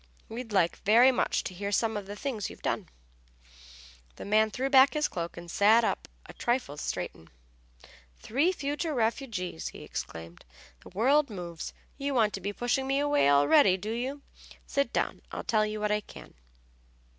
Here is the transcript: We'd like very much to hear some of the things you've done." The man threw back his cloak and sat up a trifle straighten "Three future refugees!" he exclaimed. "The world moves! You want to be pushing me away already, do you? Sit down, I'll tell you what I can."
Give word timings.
We'd 0.29 0.51
like 0.51 0.77
very 0.77 1.11
much 1.11 1.43
to 1.43 1.53
hear 1.53 1.71
some 1.71 1.95
of 1.95 2.07
the 2.07 2.15
things 2.15 2.49
you've 2.49 2.63
done." 2.63 2.89
The 4.15 4.25
man 4.25 4.49
threw 4.49 4.67
back 4.67 4.95
his 4.95 5.07
cloak 5.07 5.37
and 5.37 5.45
sat 5.51 5.83
up 5.83 6.07
a 6.25 6.33
trifle 6.33 6.75
straighten 6.77 7.29
"Three 8.17 8.51
future 8.51 8.95
refugees!" 8.95 9.67
he 9.67 9.83
exclaimed. 9.83 10.43
"The 10.79 10.89
world 10.89 11.29
moves! 11.29 11.71
You 11.99 12.15
want 12.15 12.33
to 12.33 12.41
be 12.41 12.51
pushing 12.51 12.87
me 12.87 12.97
away 12.97 13.29
already, 13.29 13.77
do 13.77 13.91
you? 13.91 14.23
Sit 14.65 14.91
down, 14.91 15.21
I'll 15.31 15.43
tell 15.43 15.67
you 15.67 15.79
what 15.79 15.91
I 15.91 16.01
can." 16.01 16.33